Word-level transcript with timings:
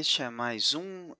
Este 0.00 0.22
é 0.22 0.30
mais 0.30 0.74
um 0.74 1.12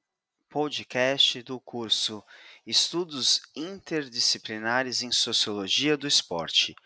podcast 0.48 1.42
do 1.42 1.58
curso 1.58 2.22
Estudos 2.64 3.42
Interdisciplinares 3.56 5.02
em 5.02 5.10
Sociologia 5.10 5.96
do 5.96 6.06
Esporte. 6.06 6.76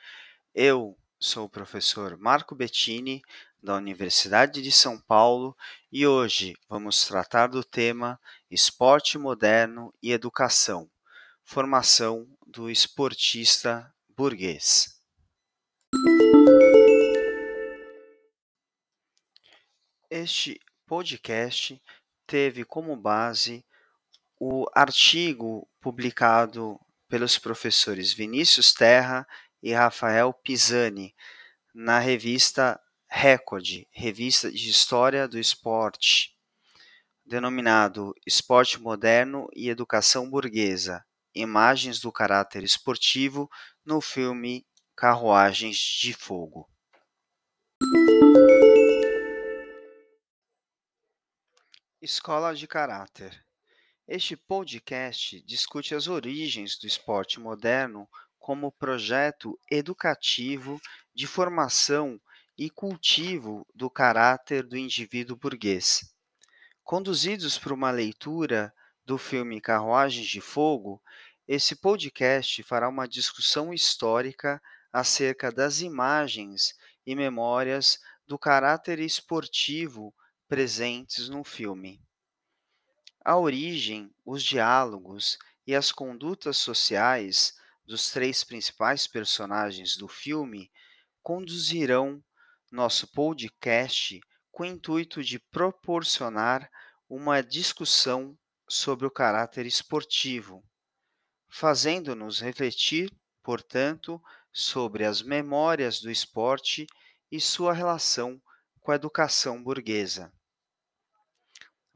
Eu 0.55 0.97
sou 1.21 1.45
o 1.45 1.51
professor 1.51 2.17
Marco 2.17 2.55
Bettini, 2.55 3.21
da 3.63 3.75
Universidade 3.75 4.63
de 4.63 4.73
São 4.73 4.99
Paulo, 4.99 5.55
e 5.93 6.07
hoje 6.07 6.57
vamos 6.67 7.07
tratar 7.07 7.49
do 7.49 7.63
tema 7.63 8.19
Esporte 8.51 9.19
Moderno 9.19 9.93
e 10.03 10.13
Educação 10.13 10.91
formação 11.45 12.27
do 12.47 12.71
esportista 12.71 13.95
burguês. 14.17 14.99
Este 20.11 20.59
podcast 20.93 21.81
teve 22.27 22.67
como 22.67 22.95
base 22.95 23.65
o 24.39 24.67
artigo 24.75 25.67
publicado 25.81 26.79
pelos 27.09 27.39
professores 27.39 28.13
Vinícius 28.13 28.75
Terra 28.75 29.27
e 29.63 29.73
Rafael 29.73 30.35
Pisani 30.35 31.15
na 31.75 31.99
revista 31.99 32.79
Record, 33.09 33.87
Revista 33.91 34.53
de 34.53 34.69
História 34.69 35.27
do 35.27 35.39
Esporte, 35.39 36.37
denominado 37.25 38.15
Esporte 38.27 38.79
Moderno 38.79 39.49
e 39.57 39.71
Educação 39.71 40.29
Burguesa, 40.29 41.03
imagens 41.35 42.01
do 42.01 42.13
caráter 42.13 42.63
esportivo 42.63 43.51
no 43.83 44.03
filme 44.03 44.67
Carruagens 44.95 45.79
de 45.79 46.13
Fogo. 46.13 46.69
Escola 52.03 52.53
de 52.53 52.67
Caráter. 52.67 53.47
Este 54.09 54.35
podcast 54.37 55.41
discute 55.43 55.95
as 55.95 56.09
origens 56.09 56.77
do 56.77 56.85
esporte 56.85 57.39
moderno 57.39 58.09
como 58.41 58.73
projeto 58.73 59.57
educativo 59.71 60.81
de 61.15 61.29
formação 61.29 62.21
e 62.59 62.69
cultivo 62.69 63.65
do 63.73 63.89
caráter 63.89 64.65
do 64.65 64.77
indivíduo 64.77 65.37
burguês. 65.37 66.13
Conduzidos 66.83 67.57
por 67.57 67.71
uma 67.71 67.93
leitura 67.93 68.75
do 69.05 69.17
filme 69.17 69.61
Carruagens 69.61 70.27
de 70.27 70.41
Fogo, 70.41 71.01
esse 71.47 71.77
podcast 71.77 72.65
fará 72.65 72.89
uma 72.89 73.07
discussão 73.07 73.73
histórica 73.73 74.61
acerca 74.93 75.53
das 75.53 75.81
imagens 75.81 76.75
e 77.07 77.15
memórias 77.15 78.01
do 78.27 78.37
caráter 78.37 78.99
esportivo 78.99 80.13
presentes 80.53 81.31
no 81.31 81.43
filme. 81.43 81.99
A 83.25 83.39
origem, 83.39 84.15
os 84.23 84.43
diálogos 84.43 85.39
e 85.67 85.75
as 85.75 85.91
condutas 85.91 86.59
sociais 86.59 87.55
dos 87.87 88.11
três 88.11 88.45
principais 88.45 89.07
personagens 89.07 89.97
do 89.97 90.07
filme 90.07 90.71
conduzirão 91.23 92.23
nosso 92.71 93.07
podcast 93.13 94.21
com 94.51 94.65
o 94.65 94.67
intuito 94.67 95.23
de 95.23 95.39
proporcionar 95.39 96.71
uma 97.09 97.41
discussão 97.43 98.39
sobre 98.69 99.07
o 99.07 99.11
caráter 99.11 99.65
esportivo, 99.65 100.63
fazendo-nos 101.49 102.41
refletir, 102.43 103.11
portanto, 103.43 104.23
sobre 104.53 105.07
as 105.07 105.23
memórias 105.23 105.99
do 105.99 106.11
esporte 106.11 106.87
e 107.31 107.41
sua 107.41 107.73
relação 107.73 108.39
com 108.81 108.93
a 108.93 108.97
educação 108.97 109.63
burguesa. 109.63 110.31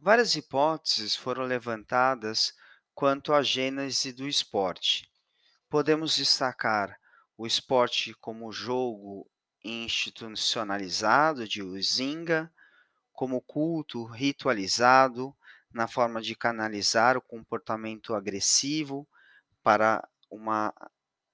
Várias 0.07 0.37
hipóteses 0.37 1.17
foram 1.17 1.43
levantadas 1.43 2.55
quanto 2.95 3.33
à 3.33 3.43
gênese 3.43 4.13
do 4.13 4.29
esporte. 4.29 5.11
Podemos 5.69 6.15
destacar 6.15 6.97
o 7.37 7.45
esporte 7.45 8.15
como 8.21 8.53
jogo 8.53 9.29
institucionalizado 9.65 11.49
de 11.49 11.61
Uzinga, 11.61 12.49
como 13.13 13.41
culto 13.41 14.05
ritualizado 14.05 15.37
na 15.73 15.89
forma 15.89 16.23
de 16.23 16.37
canalizar 16.37 17.17
o 17.17 17.21
comportamento 17.21 18.15
agressivo 18.15 19.09
para 19.61 20.09
uma 20.31 20.73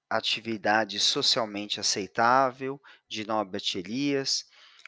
atividade 0.09 0.99
socialmente 0.99 1.79
aceitável 1.79 2.81
de 3.07 3.27
Norbert 3.27 3.75
Elias, 3.75 4.47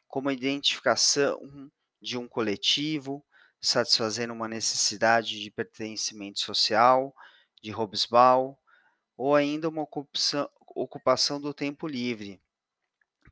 como 0.08 0.30
identificação 0.30 1.70
de 2.00 2.16
um 2.16 2.26
coletivo 2.26 3.22
satisfazendo 3.64 4.34
uma 4.34 4.46
necessidade 4.46 5.40
de 5.40 5.50
pertencimento 5.50 6.40
social, 6.40 7.14
de 7.62 7.72
Hobsbawm, 7.72 8.54
ou 9.16 9.34
ainda 9.34 9.70
uma 9.70 9.82
ocupação, 9.82 10.50
ocupação 10.74 11.40
do 11.40 11.54
tempo 11.54 11.86
livre, 11.86 12.42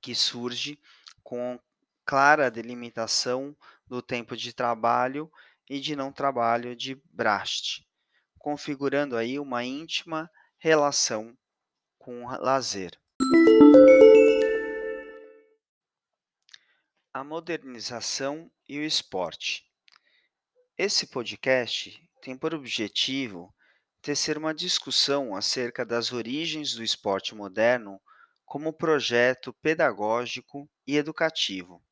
que 0.00 0.14
surge 0.14 0.78
com 1.22 1.60
clara 2.04 2.50
delimitação 2.50 3.54
do 3.86 4.00
tempo 4.00 4.34
de 4.34 4.54
trabalho 4.54 5.30
e 5.68 5.78
de 5.78 5.94
não 5.94 6.10
trabalho 6.10 6.74
de 6.74 6.94
Brast, 7.10 7.86
configurando 8.38 9.16
aí 9.18 9.38
uma 9.38 9.64
íntima 9.64 10.30
relação 10.58 11.36
com 11.98 12.24
o 12.24 12.30
lazer. 12.40 12.98
A 17.12 17.22
modernização 17.22 18.50
e 18.66 18.78
o 18.78 18.82
esporte. 18.82 19.71
Esse 20.78 21.06
podcast 21.06 22.02
tem 22.22 22.34
por 22.34 22.54
objetivo 22.54 23.54
tecer 24.00 24.38
uma 24.38 24.54
discussão 24.54 25.36
acerca 25.36 25.84
das 25.84 26.14
origens 26.14 26.72
do 26.74 26.82
esporte 26.82 27.34
moderno 27.34 28.00
como 28.46 28.72
projeto 28.72 29.52
pedagógico 29.52 30.66
e 30.86 30.96
educativo, 30.96 31.84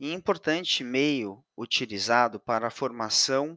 e 0.00 0.12
importante 0.12 0.82
meio 0.82 1.44
utilizado 1.56 2.40
para 2.40 2.66
a 2.66 2.72
formação 2.72 3.56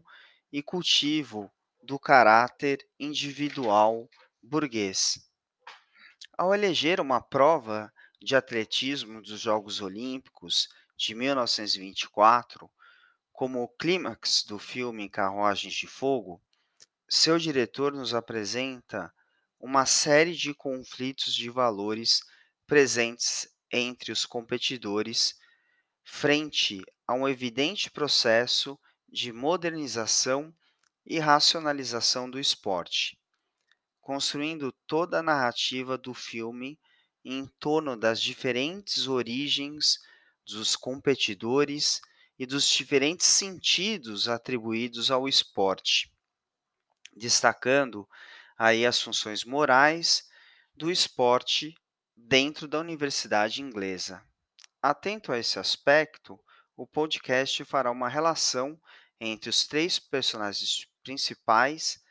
e 0.54 0.62
cultivo 0.62 1.52
do 1.82 1.98
caráter 1.98 2.88
individual 3.00 4.08
burguês. 4.44 5.28
Ao 6.38 6.54
eleger 6.54 7.02
uma 7.02 7.20
prova 7.20 7.92
de 8.22 8.36
atletismo 8.36 9.24
dos 9.24 9.40
Jogos 9.40 9.82
Olímpicos 9.82 10.70
de 10.96 11.16
1924 11.16 12.70
como 13.36 13.62
o 13.62 13.68
clímax 13.68 14.46
do 14.48 14.58
filme 14.58 15.10
Carruagens 15.10 15.74
de 15.74 15.88
Fogo, 15.88 16.42
seu 17.08 17.38
diretor 17.38 17.92
nos 17.92 18.14
apresenta 18.14 19.14
uma 19.60 19.86
série 19.86 20.34
de 20.34 20.54
conflitos 20.54 21.36
de 21.36 21.50
valores 21.50 22.22
presentes 22.66 23.48
entre 23.70 24.14
os 24.14 24.26
competidores 24.26 25.38
frente 26.02 26.82
a 27.06 27.14
um 27.14 27.28
evidente 27.28 27.92
processo 27.92 28.80
de 29.10 29.34
modernização 29.34 30.56
e 31.06 31.20
racionalização 31.20 32.30
do 32.30 32.40
esporte, 32.40 33.20
construindo 34.00 34.72
toda 34.88 35.20
a 35.20 35.24
narrativa 35.24 35.98
do 35.98 36.14
filme 36.14 36.80
em 37.24 37.46
torno 37.60 37.98
das 37.98 38.22
diferentes 38.22 39.08
origens 39.08 40.00
dos 40.46 40.78
competidores 40.78 42.00
e 42.38 42.46
dos 42.46 42.68
diferentes 42.68 43.28
sentidos 43.28 44.28
atribuídos 44.28 45.10
ao 45.10 45.28
esporte, 45.28 46.12
destacando 47.16 48.08
aí 48.58 48.86
as 48.86 49.02
funções 49.02 49.44
morais 49.44 50.28
do 50.76 50.92
esporte 50.92 51.74
dentro 52.16 52.68
da 52.68 52.80
universidade 52.80 53.62
inglesa. 53.62 54.24
Atento 54.82 55.32
a 55.32 55.40
esse 55.40 55.58
aspecto, 55.58 56.40
o 56.76 56.86
podcast 56.86 57.64
fará 57.66 57.90
uma 57.90 58.10
relação 58.10 58.80
entre 59.20 59.50
os 59.50 59.66
três 59.66 59.98
personagens 59.98 60.88
principais 61.02 62.04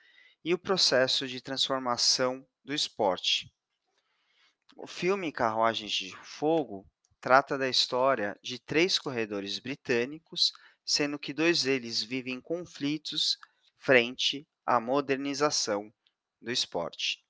e 0.45 0.55
o 0.55 0.59
processo 0.59 1.27
de 1.29 1.41
transformação 1.41 2.47
do 2.65 2.75
esporte. 2.75 3.53
O 4.77 4.87
filme 4.87 5.31
Carruagens 5.31 5.93
de 5.93 6.17
Fogo 6.23 6.91
trata 7.25 7.57
da 7.57 7.67
história 7.67 8.39
de 8.43 8.59
três 8.59 8.99
corredores 8.99 9.59
britânicos, 9.59 10.53
sendo 10.85 11.19
que 11.19 11.33
dois 11.33 11.63
deles 11.63 12.03
vivem 12.03 12.39
conflitos 12.39 13.39
frente 13.79 14.47
à 14.67 14.79
modernização 14.79 15.91
do 16.39 16.53
esporte. 16.53 17.25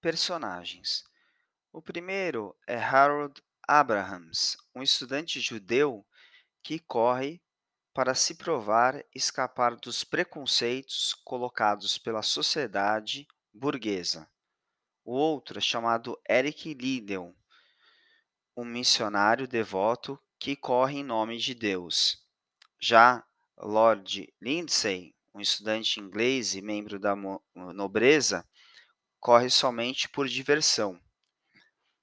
Personagens: 0.00 1.04
O 1.70 1.82
primeiro 1.82 2.56
é 2.66 2.78
Harold 2.78 3.42
Abrahams, 3.68 4.56
um 4.74 4.82
estudante 4.82 5.38
judeu 5.38 6.02
que 6.62 6.78
corre 6.78 7.42
para 7.92 8.14
se 8.14 8.36
provar 8.36 9.04
escapar 9.14 9.76
dos 9.76 10.02
preconceitos 10.02 11.12
colocados 11.12 11.98
pela 11.98 12.22
sociedade 12.22 13.28
burguesa. 13.52 14.26
O 15.10 15.12
outro 15.12 15.56
é 15.56 15.60
chamado 15.62 16.20
Eric 16.28 16.74
Liddell, 16.74 17.34
um 18.54 18.62
missionário 18.62 19.48
devoto 19.48 20.20
que 20.38 20.54
corre 20.54 20.98
em 20.98 21.02
nome 21.02 21.38
de 21.38 21.54
Deus. 21.54 22.22
Já 22.78 23.24
Lord 23.56 24.30
Lindsay, 24.38 25.14
um 25.34 25.40
estudante 25.40 25.98
inglês 25.98 26.54
e 26.54 26.60
membro 26.60 26.98
da 26.98 27.16
nobreza, 27.54 28.46
corre 29.18 29.48
somente 29.48 30.10
por 30.10 30.28
diversão. 30.28 31.00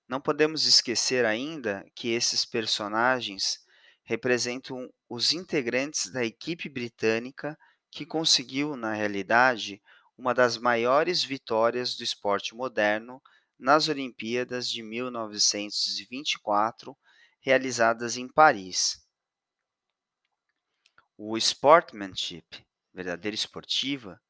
Não 0.07 0.19
podemos 0.19 0.65
esquecer 0.65 1.25
ainda 1.25 1.85
que 1.93 2.09
esses 2.09 2.43
personagens 2.43 3.59
representam 4.03 4.91
os 5.07 5.31
integrantes 5.31 6.11
da 6.11 6.25
equipe 6.25 6.67
britânica 6.67 7.55
que 7.91 8.03
conseguiu, 8.03 8.75
na 8.75 8.95
realidade, 8.95 9.79
uma 10.17 10.33
das 10.33 10.57
maiores 10.57 11.23
vitórias 11.23 11.95
do 11.95 12.03
esporte 12.03 12.55
moderno 12.55 13.21
nas 13.57 13.87
Olimpíadas 13.87 14.69
de 14.69 14.83
1924, 14.83 16.97
realizadas 17.39 18.17
em 18.17 18.27
Paris. 18.27 19.01
O 21.17 21.37
sportsmanship, 21.37 22.65
verdadeiro 22.93 23.35
esportiva, 23.35 24.21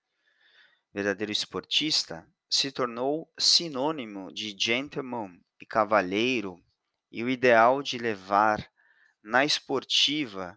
verdadeiro 0.94 1.32
esportista, 1.32 2.28
se 2.50 2.72
tornou 2.72 3.32
sinônimo 3.40 4.32
de 4.32 4.56
gentleman 4.58 5.40
e 5.60 5.66
cavalheiro 5.66 6.64
e 7.12 7.24
o 7.24 7.30
ideal 7.30 7.82
de 7.82 7.98
levar 7.98 8.72
na 9.24 9.44
esportiva, 9.44 10.56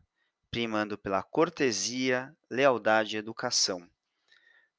primando 0.50 0.98
pela 0.98 1.22
cortesia, 1.22 2.36
lealdade 2.50 3.16
e 3.16 3.18
educação. 3.18 3.88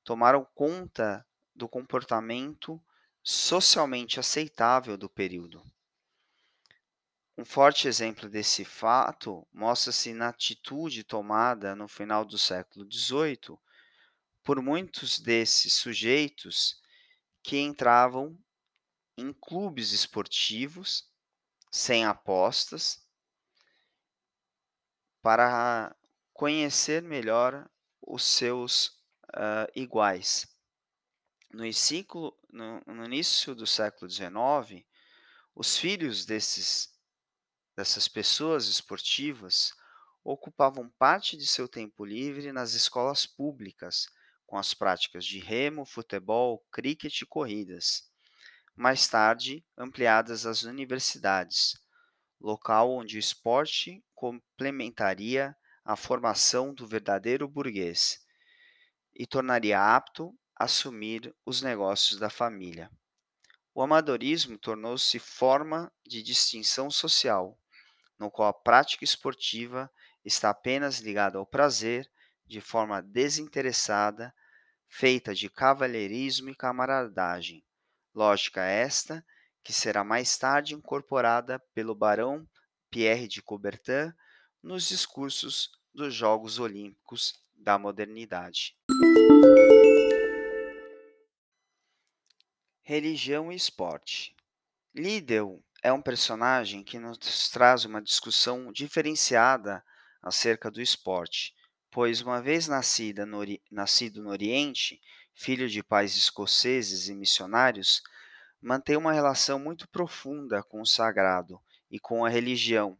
Tomaram 0.10 0.44
conta 0.56 1.24
do 1.54 1.70
comportamento 1.70 2.84
socialmente 3.22 4.20
aceitável 4.20 4.98
do 4.98 5.08
período. 5.08 5.64
Um 7.38 7.46
forte 7.46 7.88
exemplo 7.88 8.28
desse 8.28 8.66
fato 8.66 9.48
mostra-se 9.54 10.12
na 10.16 10.30
atitude 10.30 11.04
tomada 11.04 11.76
no 11.76 11.88
final 11.88 12.26
do 12.26 12.40
século 12.40 12.92
XVIII 12.92 13.56
por 14.44 14.60
muitos 14.64 15.20
desses 15.20 15.74
sujeitos 15.74 16.82
que 17.44 17.60
entravam 17.60 18.36
em 19.16 19.32
clubes 19.32 19.92
esportivos 19.92 21.08
sem 21.70 22.04
apostas 22.04 23.08
para 25.22 25.96
conhecer 26.34 27.04
melhor 27.04 27.70
os 28.02 28.24
seus 28.24 28.99
uh, 29.36 29.70
iguais. 29.76 30.48
No, 31.52 31.72
ciclo, 31.74 32.38
no, 32.52 32.82
no 32.86 33.06
início 33.06 33.56
do 33.56 33.66
século 33.66 34.10
XIX, 34.10 34.86
os 35.56 35.78
filhos 35.78 36.26
desses, 36.26 36.90
dessas 37.76 38.08
pessoas 38.08 38.68
esportivas 38.68 39.74
ocupavam 40.24 40.90
parte 40.90 41.36
de 41.36 41.48
seu 41.48 41.68
tempo 41.68 42.06
livre 42.06 42.52
nas 42.52 42.74
escolas 42.74 43.26
públicas, 43.26 44.08
com 44.46 44.58
as 44.58 44.74
práticas 44.74 45.26
de 45.26 45.40
remo, 45.40 45.86
futebol, 45.86 46.64
cricket 46.72 47.22
e 47.22 47.26
corridas. 47.26 48.10
Mais 48.76 49.08
tarde, 49.08 49.66
ampliadas 49.78 50.46
às 50.46 50.64
universidades, 50.64 51.74
local 52.40 52.92
onde 52.92 53.18
o 53.18 53.20
esporte 53.20 54.04
complementaria 54.14 55.56
a 55.84 55.96
formação 55.96 56.74
do 56.74 56.88
verdadeiro 56.88 57.48
burguês 57.48 58.24
e 59.20 59.28
tornaria 59.28 59.78
apto 59.78 60.34
a 60.56 60.64
assumir 60.64 61.36
os 61.46 61.62
negócios 61.62 62.18
da 62.18 62.30
família. 62.30 62.90
O 63.76 63.82
amadorismo 63.82 64.58
tornou-se 64.58 65.20
forma 65.20 65.92
de 66.08 66.24
distinção 66.24 66.90
social, 66.90 67.60
no 68.18 68.32
qual 68.32 68.48
a 68.48 68.54
prática 68.54 69.04
esportiva 69.04 69.92
está 70.24 70.50
apenas 70.50 71.00
ligada 71.00 71.38
ao 71.38 71.46
prazer, 71.46 72.10
de 72.46 72.62
forma 72.62 73.02
desinteressada, 73.02 74.34
feita 74.88 75.36
de 75.36 75.50
cavalheirismo 75.50 76.50
e 76.50 76.56
camaradagem. 76.56 77.62
Lógica 78.16 78.64
esta 78.64 79.24
que 79.62 79.74
será 79.74 80.02
mais 80.02 80.38
tarde 80.38 80.74
incorporada 80.74 81.60
pelo 81.74 81.94
barão 81.94 82.48
Pierre 82.90 83.28
de 83.28 83.42
Coubertin 83.42 84.14
nos 84.64 84.88
discursos 84.88 85.70
dos 85.94 86.14
Jogos 86.14 86.58
Olímpicos 86.58 87.44
da 87.54 87.78
modernidade. 87.78 88.79
Religião 92.82 93.52
e 93.52 93.56
esporte. 93.56 94.36
Liddell 94.96 95.64
é 95.84 95.94
um 95.94 96.02
personagem 96.02 96.84
que 96.84 96.98
nos 96.98 97.50
traz 97.50 97.86
uma 97.86 98.02
discussão 98.02 98.72
diferenciada 98.72 99.84
acerca 100.22 100.72
do 100.72 100.82
esporte, 100.82 101.54
pois, 101.92 102.22
uma 102.22 102.42
vez 102.42 102.68
nascida 102.68 103.26
no, 103.26 103.40
nascido 103.72 104.24
no 104.24 104.30
Oriente, 104.32 105.00
filho 105.34 105.70
de 105.70 105.84
pais 105.84 106.16
escoceses 106.16 107.08
e 107.08 107.16
missionários, 107.16 108.02
mantém 108.62 108.98
uma 108.98 109.14
relação 109.14 109.60
muito 109.60 109.88
profunda 109.90 110.64
com 110.64 110.82
o 110.82 110.86
sagrado 110.86 111.62
e 111.90 112.00
com 112.00 112.26
a 112.26 112.30
religião. 112.30 112.98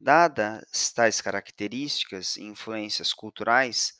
Dadas 0.00 0.92
tais 0.94 1.20
características 1.20 2.36
e 2.36 2.44
influências 2.44 3.12
culturais, 3.12 3.95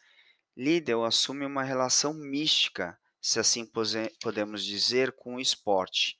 Liddell 0.59 1.05
assume 1.05 1.45
uma 1.45 1.63
relação 1.63 2.15
mística, 2.15 2.99
se 3.21 3.39
assim 3.39 3.71
podemos 4.23 4.65
dizer, 4.65 5.13
com 5.13 5.35
o 5.35 5.41
esporte. 5.41 6.19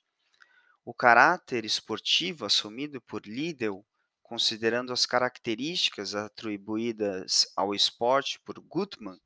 O 0.85 0.93
caráter 0.93 1.65
esportivo 1.65 2.45
assumido 2.45 3.01
por 3.01 3.25
Liddell, 3.25 3.83
considerando 4.21 4.93
as 4.93 5.07
características 5.07 6.13
atribuídas 6.13 7.51
ao 7.55 7.73
esporte 7.73 8.39
por 8.41 8.59
Gutmann, 8.59 9.19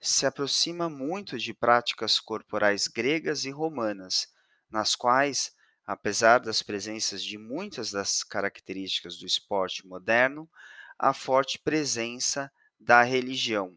se 0.00 0.24
aproxima 0.24 0.88
muito 0.88 1.36
de 1.36 1.52
práticas 1.52 2.20
corporais 2.20 2.86
gregas 2.86 3.44
e 3.44 3.50
romanas, 3.50 4.28
nas 4.70 4.94
quais, 4.94 5.52
apesar 5.84 6.38
das 6.38 6.62
presenças 6.62 7.24
de 7.24 7.36
muitas 7.36 7.90
das 7.90 8.22
características 8.22 9.16
do 9.16 9.26
esporte 9.26 9.84
moderno, 9.84 10.48
há 10.96 11.12
forte 11.12 11.58
presença 11.58 12.52
da 12.78 13.02
religião, 13.02 13.76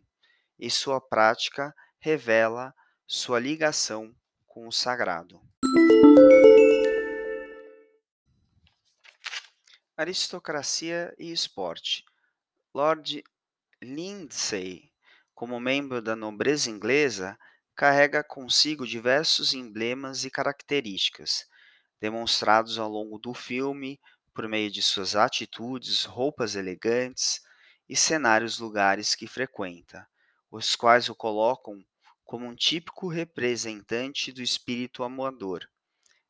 e 0.60 0.70
sua 0.70 1.00
prática 1.00 1.74
revela 2.00 2.74
sua 3.06 3.40
ligação 3.40 4.16
com 4.46 4.68
o 4.68 4.72
sagrado. 4.72 5.42
Aristocracia 9.96 11.14
e 11.18 11.32
esporte. 11.32 12.06
Lord 12.74 13.24
Lindsay, 13.82 14.92
como 15.34 15.60
membro 15.60 16.02
da 16.02 16.16
nobreza 16.16 16.70
inglesa, 16.70 17.38
carrega 17.76 18.24
consigo 18.24 18.86
diversos 18.86 19.54
emblemas 19.54 20.26
e 20.26 20.32
características, 20.32 21.48
demonstrados 22.00 22.78
ao 22.78 22.90
longo 22.90 23.20
do 23.20 23.34
filme 23.34 24.00
por 24.34 24.48
meio 24.48 24.70
de 24.70 24.82
suas 24.82 25.16
atitudes, 25.16 26.06
roupas 26.06 26.56
elegantes 26.56 27.42
e 27.88 27.96
cenários 27.96 28.60
lugares 28.60 29.16
que 29.16 29.28
frequenta, 29.28 30.08
os 30.52 30.76
quais 30.76 31.10
o 31.10 31.16
colocam 31.16 31.84
como 32.24 32.46
um 32.46 32.56
típico 32.56 33.08
representante 33.08 34.32
do 34.32 34.42
espírito 34.42 35.04
amador. 35.04 35.68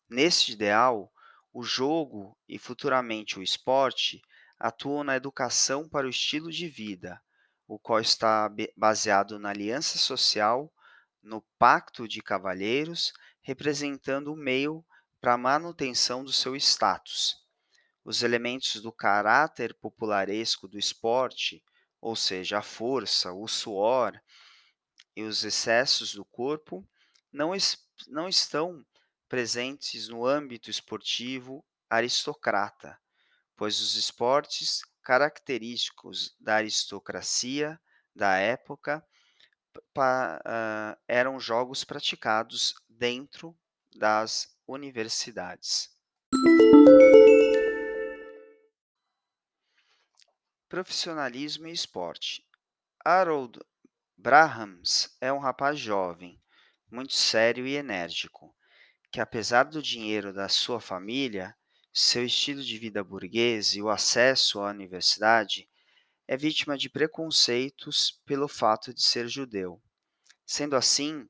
Neste 0.09 0.53
ideal, 0.53 1.11
o 1.51 1.63
jogo 1.63 2.37
e 2.47 2.59
futuramente 2.59 3.39
o 3.39 3.43
esporte 3.43 4.21
atuam 4.59 5.03
na 5.03 5.15
educação 5.15 5.87
para 5.89 6.07
o 6.07 6.09
estilo 6.09 6.51
de 6.51 6.67
vida, 6.67 7.21
o 7.67 7.77
qual 7.77 7.99
está 7.99 8.49
baseado 8.75 9.39
na 9.39 9.49
aliança 9.49 9.97
social 9.97 10.71
no 11.21 11.41
Pacto 11.59 12.07
de 12.07 12.21
Cavalheiros, 12.21 13.11
representando 13.41 14.31
o 14.31 14.37
meio 14.37 14.85
para 15.19 15.33
a 15.33 15.37
manutenção 15.37 16.23
do 16.23 16.31
seu 16.31 16.55
status. 16.55 17.35
Os 18.05 18.23
elementos 18.23 18.81
do 18.81 18.91
caráter 18.91 19.73
popularesco 19.73 20.67
do 20.67 20.77
esporte, 20.77 21.63
ou 22.01 22.15
seja, 22.15 22.59
a 22.59 22.61
força, 22.61 23.33
o 23.33 23.47
suor 23.47 24.19
e 25.15 25.23
os 25.23 25.43
excessos 25.43 26.13
do 26.13 26.23
corpo, 26.23 26.87
não, 27.31 27.51
não 28.07 28.29
estão 28.29 28.85
presentes 29.27 30.07
no 30.07 30.25
âmbito 30.25 30.69
esportivo 30.69 31.65
aristocrata, 31.89 32.99
pois 33.55 33.79
os 33.79 33.95
esportes 33.95 34.81
característicos 35.01 36.35
da 36.39 36.55
aristocracia 36.55 37.79
da 38.15 38.37
época 38.37 39.05
pa, 39.93 40.39
uh, 40.39 41.01
eram 41.07 41.39
jogos 41.39 41.83
praticados 41.83 42.75
dentro 42.89 43.57
das 43.95 44.55
universidades. 44.67 45.96
Profissionalismo 50.69 51.65
e 51.67 51.71
esporte. 51.71 52.45
Harold 53.05 53.57
Brahams 54.17 55.15
é 55.21 55.31
um 55.31 55.39
rapaz 55.39 55.79
jovem, 55.79 56.41
muito 56.91 57.13
sério 57.13 57.65
e 57.65 57.77
enérgico, 57.77 58.53
que 59.09 59.21
apesar 59.21 59.63
do 59.63 59.81
dinheiro 59.81 60.33
da 60.33 60.49
sua 60.49 60.81
família, 60.81 61.55
seu 61.93 62.25
estilo 62.25 62.61
de 62.61 62.77
vida 62.77 63.01
burguês 63.01 63.75
e 63.75 63.81
o 63.81 63.89
acesso 63.89 64.59
à 64.59 64.69
universidade, 64.69 65.69
é 66.27 66.35
vítima 66.35 66.77
de 66.77 66.89
preconceitos 66.89 68.21
pelo 68.25 68.49
fato 68.49 68.93
de 68.93 69.01
ser 69.01 69.29
judeu. 69.29 69.81
Sendo 70.45 70.75
assim, 70.75 71.29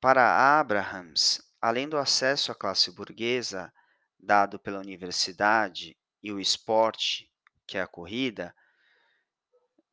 para 0.00 0.58
Abrahams, 0.58 1.42
além 1.60 1.86
do 1.86 1.98
acesso 1.98 2.50
à 2.50 2.54
classe 2.54 2.90
burguesa 2.90 3.70
dado 4.18 4.58
pela 4.58 4.78
universidade 4.78 5.94
e 6.22 6.32
o 6.32 6.40
esporte, 6.40 7.30
que 7.68 7.76
é 7.76 7.82
a 7.82 7.86
corrida, 7.86 8.54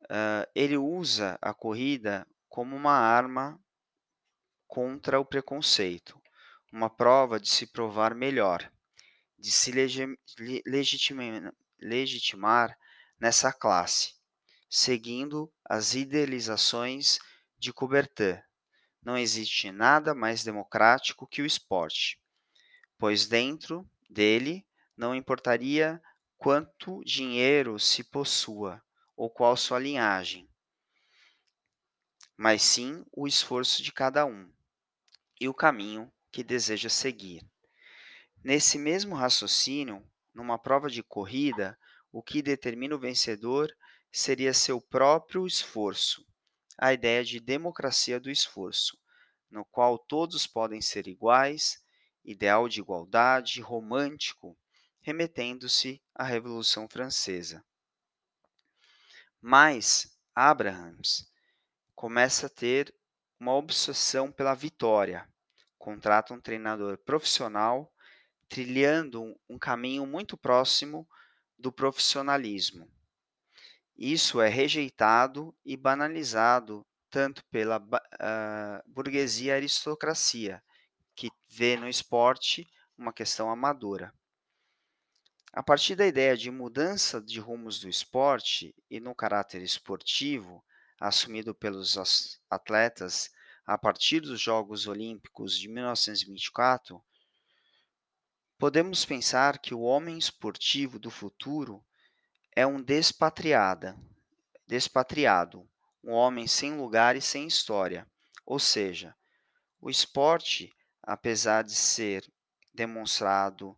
uh, 0.04 0.50
ele 0.54 0.78
usa 0.78 1.38
a 1.42 1.52
corrida 1.52 2.26
como 2.48 2.74
uma 2.74 2.94
arma 2.94 3.60
contra 4.66 5.20
o 5.20 5.24
preconceito, 5.24 6.20
uma 6.72 6.88
prova 6.88 7.38
de 7.38 7.50
se 7.50 7.66
provar 7.66 8.14
melhor, 8.14 8.72
de 9.38 9.52
se 9.52 9.70
legitimar, 10.66 11.52
legitimar 11.78 12.76
nessa 13.20 13.52
classe, 13.52 14.14
seguindo 14.70 15.52
as 15.62 15.94
idealizações 15.94 17.18
de 17.58 17.72
Coubertin. 17.72 18.40
Não 19.02 19.18
existe 19.18 19.70
nada 19.70 20.14
mais 20.14 20.42
democrático 20.42 21.26
que 21.26 21.42
o 21.42 21.46
esporte, 21.46 22.18
pois 22.98 23.26
dentro 23.26 23.88
dele 24.08 24.66
não 24.96 25.14
importaria 25.14 26.00
quanto 26.36 27.02
dinheiro 27.04 27.78
se 27.78 28.04
possua 28.04 28.82
ou 29.16 29.30
qual 29.30 29.56
sua 29.56 29.78
linhagem, 29.78 30.48
mas 32.36 32.62
sim 32.62 33.04
o 33.12 33.26
esforço 33.26 33.82
de 33.82 33.90
cada 33.90 34.26
um 34.26 34.52
e 35.40 35.48
o 35.48 35.54
caminho 35.54 36.12
que 36.30 36.44
deseja 36.44 36.88
seguir. 36.88 37.42
Nesse 38.44 38.78
mesmo 38.78 39.14
raciocínio, 39.14 40.06
numa 40.34 40.58
prova 40.58 40.88
de 40.88 41.02
corrida, 41.02 41.78
o 42.12 42.22
que 42.22 42.42
determina 42.42 42.94
o 42.94 42.98
vencedor 42.98 43.74
seria 44.12 44.52
seu 44.52 44.80
próprio 44.80 45.46
esforço, 45.46 46.24
a 46.78 46.92
ideia 46.92 47.24
de 47.24 47.40
democracia 47.40 48.20
do 48.20 48.30
esforço, 48.30 48.98
no 49.50 49.64
qual 49.64 49.98
todos 49.98 50.46
podem 50.46 50.80
ser 50.80 51.08
iguais, 51.08 51.82
ideal 52.24 52.68
de 52.68 52.80
igualdade 52.80 53.60
romântico, 53.60 54.58
remetendo-se 55.06 56.02
à 56.12 56.24
Revolução 56.24 56.88
Francesa. 56.88 57.64
Mas 59.40 60.18
Abrahams 60.34 61.30
começa 61.94 62.46
a 62.46 62.50
ter 62.50 62.92
uma 63.38 63.54
obsessão 63.54 64.32
pela 64.32 64.52
vitória, 64.52 65.28
contrata 65.78 66.34
um 66.34 66.40
treinador 66.40 66.98
profissional, 66.98 67.94
trilhando 68.48 69.38
um 69.48 69.56
caminho 69.56 70.04
muito 70.04 70.36
próximo 70.36 71.08
do 71.56 71.70
profissionalismo. 71.70 72.90
Isso 73.96 74.40
é 74.40 74.48
rejeitado 74.48 75.54
e 75.64 75.76
banalizado 75.76 76.84
tanto 77.10 77.44
pela 77.44 77.78
uh, 77.78 78.90
burguesia 78.90 79.52
e 79.52 79.56
aristocracia, 79.56 80.60
que 81.14 81.30
vê 81.48 81.76
no 81.76 81.88
esporte 81.88 82.68
uma 82.98 83.12
questão 83.12 83.48
amadora. 83.48 84.12
A 85.56 85.62
partir 85.62 85.96
da 85.96 86.06
ideia 86.06 86.36
de 86.36 86.50
mudança 86.50 87.18
de 87.18 87.40
rumos 87.40 87.80
do 87.80 87.88
esporte 87.88 88.74
e 88.90 89.00
no 89.00 89.14
caráter 89.14 89.62
esportivo 89.62 90.62
assumido 91.00 91.54
pelos 91.54 91.96
atletas 92.50 93.30
a 93.64 93.78
partir 93.78 94.20
dos 94.20 94.38
Jogos 94.38 94.86
Olímpicos 94.86 95.58
de 95.58 95.66
1924, 95.66 97.02
podemos 98.58 99.06
pensar 99.06 99.58
que 99.58 99.72
o 99.72 99.80
homem 99.80 100.18
esportivo 100.18 100.98
do 100.98 101.10
futuro 101.10 101.82
é 102.54 102.66
um 102.66 102.82
despatriada, 102.82 103.96
despatriado, 104.66 105.66
um 106.04 106.12
homem 106.12 106.46
sem 106.46 106.76
lugar 106.76 107.16
e 107.16 107.22
sem 107.22 107.46
história. 107.46 108.06
Ou 108.44 108.58
seja, 108.58 109.16
o 109.80 109.88
esporte, 109.88 110.70
apesar 111.02 111.64
de 111.64 111.74
ser 111.74 112.30
demonstrado 112.74 113.74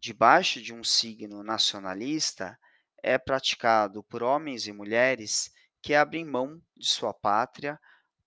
debaixo 0.00 0.62
de 0.62 0.72
um 0.72 0.82
signo 0.82 1.42
nacionalista, 1.42 2.58
é 3.02 3.18
praticado 3.18 4.02
por 4.04 4.22
homens 4.22 4.66
e 4.66 4.72
mulheres 4.72 5.52
que 5.82 5.94
abrem 5.94 6.24
mão 6.24 6.60
de 6.76 6.88
sua 6.88 7.12
pátria 7.12 7.78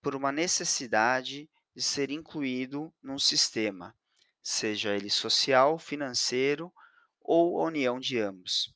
por 0.01 0.15
uma 0.15 0.31
necessidade 0.31 1.49
de 1.75 1.81
ser 1.81 2.11
incluído 2.11 2.93
num 3.01 3.17
sistema, 3.17 3.95
seja 4.41 4.95
ele 4.95 5.09
social, 5.09 5.79
financeiro 5.79 6.71
ou 7.19 7.59
a 7.59 7.65
união 7.65 7.99
de 7.99 8.19
ambos. 8.19 8.73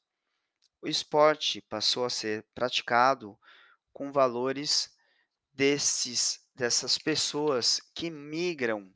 O 0.82 0.88
esporte 0.88 1.62
passou 1.62 2.06
a 2.06 2.10
ser 2.10 2.46
praticado 2.56 3.38
com 3.94 4.12
valores 4.12 4.96
desses 5.54 6.46
dessas 6.56 6.98
pessoas 6.98 7.80
que 7.94 8.10
migram, 8.10 8.92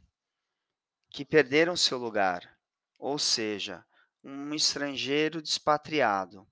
que 1.11 1.23
perderam 1.23 1.77
seu 1.77 1.99
lugar, 1.99 2.57
ou 2.97 3.19
seja, 3.19 3.85
um 4.23 4.53
estrangeiro 4.53 5.41
despatriado 5.41 6.47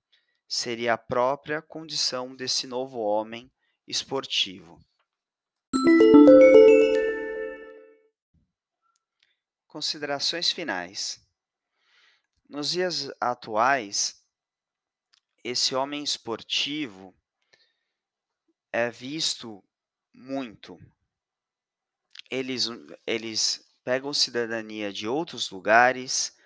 seria 0.48 0.94
a 0.94 0.98
própria 0.98 1.62
condição 1.62 2.34
desse 2.34 2.66
novo 2.66 2.98
homem 2.98 3.50
esportivo. 3.86 4.78
Considerações 9.66 10.50
finais. 10.50 11.24
Nos 12.48 12.70
dias 12.70 13.08
atuais, 13.20 14.24
esse 15.44 15.74
homem 15.76 16.02
esportivo 16.02 17.14
é 18.72 18.90
visto 18.90 19.62
muito. 20.12 20.76
Eles, 22.28 22.66
eles 23.06 23.72
pegam 23.84 24.12
cidadania 24.12 24.92
de 24.92 25.06
outros 25.06 25.50
lugares 25.50 26.36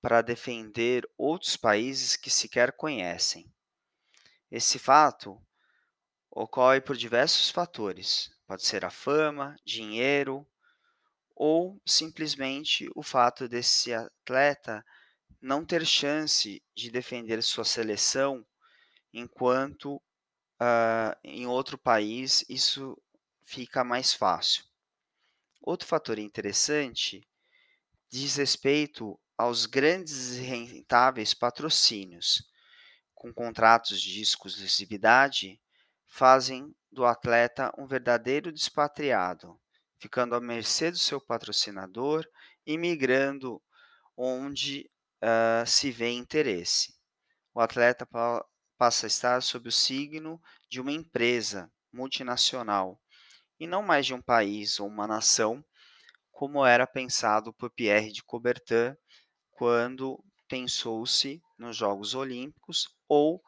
para 0.00 0.22
defender 0.22 1.08
outros 1.16 1.56
países 1.56 2.16
que 2.16 2.30
sequer 2.30 2.72
conhecem. 2.72 3.52
Esse 4.50 4.78
fato 4.78 5.40
ocorre 6.30 6.80
por 6.80 6.96
diversos 6.96 7.50
fatores. 7.50 8.30
Pode 8.46 8.64
ser 8.64 8.84
a 8.84 8.90
fama, 8.90 9.56
dinheiro, 9.64 10.46
ou 11.34 11.80
simplesmente 11.86 12.90
o 12.94 13.02
fato 13.02 13.48
desse 13.48 13.92
atleta 13.92 14.84
não 15.40 15.64
ter 15.64 15.84
chance 15.84 16.62
de 16.74 16.90
defender 16.90 17.42
sua 17.42 17.64
seleção 17.64 18.46
enquanto 19.12 19.96
uh, 19.96 21.16
em 21.24 21.46
outro 21.46 21.76
país 21.76 22.44
isso 22.48 22.96
fica 23.42 23.82
mais 23.82 24.12
fácil. 24.14 24.64
Outro 25.60 25.86
fator 25.86 26.18
interessante 26.18 27.26
diz 28.08 28.36
respeito 28.36 29.18
aos 29.42 29.66
grandes 29.66 30.36
e 30.36 30.42
rentáveis 30.42 31.34
patrocínios, 31.34 32.44
com 33.12 33.34
contratos 33.34 34.00
de 34.00 34.22
exclusividade, 34.22 35.60
fazem 36.06 36.72
do 36.92 37.04
atleta 37.04 37.72
um 37.76 37.84
verdadeiro 37.84 38.52
despatriado 38.52 39.60
ficando 39.98 40.36
à 40.36 40.40
mercê 40.40 40.92
do 40.92 40.98
seu 40.98 41.20
patrocinador 41.20 42.24
e 42.64 42.78
migrando 42.78 43.60
onde 44.16 44.88
uh, 45.22 45.66
se 45.66 45.90
vê 45.90 46.10
interesse. 46.10 46.94
O 47.52 47.60
atleta 47.60 48.06
pa 48.06 48.44
passa 48.78 49.06
a 49.06 49.08
estar 49.08 49.42
sob 49.42 49.68
o 49.68 49.72
signo 49.72 50.40
de 50.68 50.80
uma 50.80 50.90
empresa 50.90 51.70
multinacional 51.92 53.00
e 53.58 53.66
não 53.66 53.82
mais 53.82 54.06
de 54.06 54.14
um 54.14 54.22
país 54.22 54.78
ou 54.78 54.88
uma 54.88 55.06
nação, 55.06 55.64
como 56.32 56.64
era 56.64 56.84
pensado 56.84 57.52
por 57.54 57.70
Pierre 57.70 58.10
de 58.10 58.24
Coubertin 58.24 58.96
quando 59.52 60.22
pensou-se 60.48 61.42
nos 61.58 61.76
Jogos 61.76 62.14
Olímpicos 62.14 62.88
ou 63.08 63.42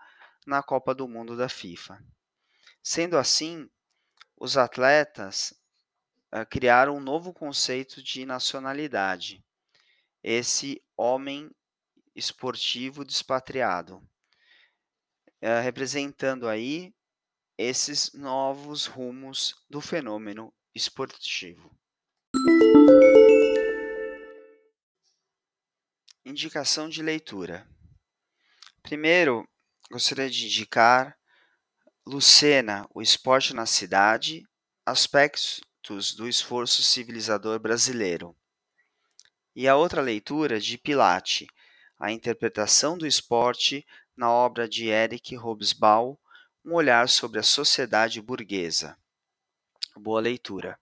na 0.47 0.63
Copa 0.63 0.95
do 0.95 1.09
Mundo 1.09 1.37
da 1.37 1.49
FIFA. 1.49 1.99
Sendo 2.83 3.17
assim, 3.19 3.69
os 4.37 4.57
atletas 4.57 5.53
uh, 6.35 6.47
criar 6.49 6.89
um 6.89 7.01
novo 7.01 7.33
conceito 7.33 8.03
de 8.03 8.27
nacionalidade. 8.27 9.45
Esse 10.23 10.83
homem 10.97 11.51
esportivo 12.15 13.05
despatriado, 13.05 13.97
uh, 15.43 15.63
representando 15.63 16.49
aí 16.49 16.95
esses 17.57 18.13
novos 18.13 18.87
rumos 18.87 19.55
do 19.69 19.81
fenômeno 19.81 20.53
esportivo. 20.75 21.77
Indicação 26.27 26.89
de 26.89 27.03
leitura. 27.03 27.69
Primeiro, 28.83 29.47
gostaria 29.91 30.31
de 30.31 30.47
indicar 30.47 31.15
Lucena, 32.07 32.89
o 32.95 33.03
esporte 33.03 33.53
na 33.53 33.67
cidade, 33.67 34.43
aspectos 34.87 35.61
do 36.17 36.27
esforço 36.27 36.83
civilizador 36.83 37.59
brasileiro. 37.59 38.35
E 39.55 39.69
a 39.69 39.77
outra 39.77 40.01
leitura 40.01 40.59
de 40.59 40.79
Pilate, 40.79 41.47
a 41.99 42.11
interpretação 42.11 42.97
do 42.97 43.07
esporte 43.07 43.87
na 44.17 44.31
obra 44.31 44.67
de 44.67 44.89
Eric 44.89 45.37
Hobsbawm, 45.37 46.17
Um 46.65 46.73
olhar 46.73 47.07
sobre 47.11 47.39
a 47.39 47.43
sociedade 47.43 48.23
burguesa. 48.23 48.97
Boa 49.95 50.23
leitura. 50.23 50.81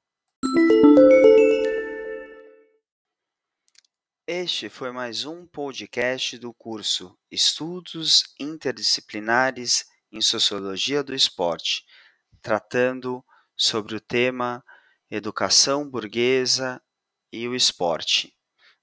Este 4.26 4.68
foi 4.68 4.92
mais 4.92 5.24
um 5.24 5.44
podcast 5.48 6.38
do 6.38 6.54
curso 6.54 7.18
Estudos 7.28 8.22
Interdisciplinares 8.38 9.84
em 10.12 10.20
Sociologia 10.20 11.02
do 11.02 11.12
Esporte, 11.12 11.84
tratando 12.40 13.24
sobre 13.56 13.96
o 13.96 14.00
tema 14.00 14.64
Educação 15.10 15.90
Burguesa 15.90 16.80
e 17.32 17.48
o 17.48 17.54
Esporte. 17.56 18.32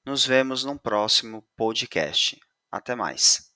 Nos 0.05 0.25
vemos 0.25 0.65
no 0.65 0.77
próximo 0.77 1.47
podcast. 1.55 2.37
Até 2.69 2.93
mais. 2.93 3.48